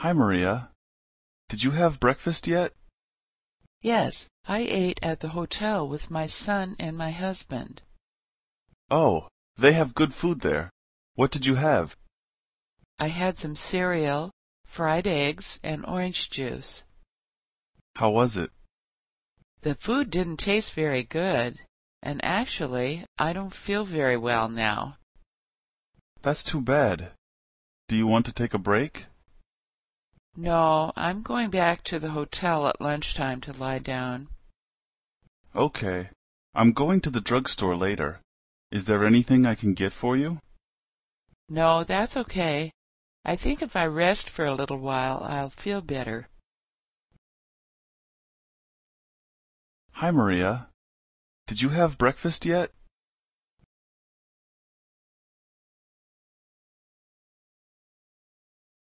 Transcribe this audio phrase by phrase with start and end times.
[0.00, 0.68] Hi, Maria.
[1.48, 2.74] Did you have breakfast yet?
[3.80, 7.80] Yes, I ate at the hotel with my son and my husband.
[8.90, 10.68] Oh, they have good food there.
[11.14, 11.96] What did you have?
[12.98, 14.32] I had some cereal,
[14.66, 16.84] fried eggs, and orange juice.
[17.96, 18.50] How was it?
[19.62, 21.60] The food didn't taste very good,
[22.02, 24.98] and actually, I don't feel very well now.
[26.20, 27.12] That's too bad.
[27.88, 29.06] Do you want to take a break?
[30.38, 34.28] No, I'm going back to the hotel at lunchtime to lie down.
[35.54, 36.10] Okay.
[36.54, 38.20] I'm going to the drugstore later.
[38.70, 40.38] Is there anything I can get for you?
[41.48, 42.70] No, that's okay.
[43.24, 46.28] I think if I rest for a little while, I'll feel better.
[49.92, 50.68] Hi, Maria.
[51.46, 52.72] Did you have breakfast yet?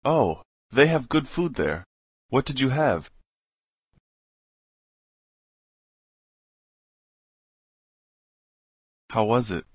[0.05, 0.43] Oh,
[0.73, 1.85] they have good food there.
[2.31, 3.11] What did you have?
[9.11, 9.67] How was it?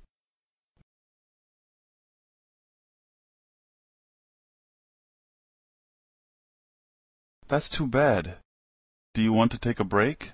[7.48, 8.38] That's too bad.
[9.14, 10.32] Do you want to take a break?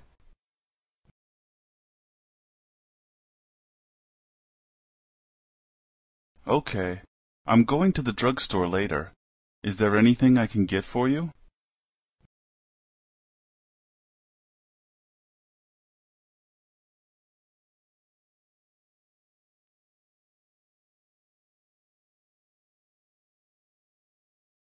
[6.48, 7.02] Okay.
[7.46, 9.12] I'm going to the drugstore later.
[9.64, 11.32] Is there anything I can get for you?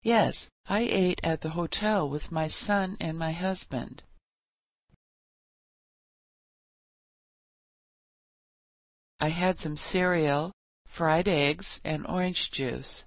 [0.00, 4.04] Yes, I ate at the hotel with my son and my husband.
[9.18, 10.52] I had some cereal,
[10.86, 13.06] fried eggs, and orange juice.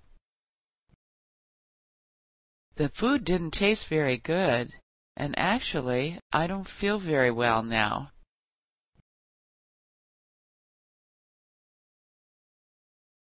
[2.77, 4.71] The food didn't taste very good,
[5.15, 8.11] and actually, I don't feel very well now.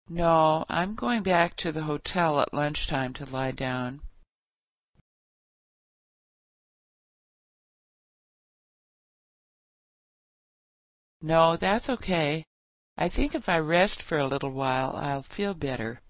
[0.08, 4.02] No, I'm going back to the hotel at lunchtime to lie down.
[11.24, 12.46] No, that's okay.
[12.98, 16.02] I think if I rest for a little while, I'll feel better.